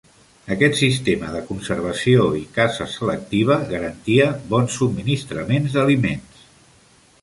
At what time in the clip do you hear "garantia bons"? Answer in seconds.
3.75-4.83